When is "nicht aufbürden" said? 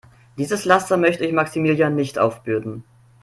1.93-2.83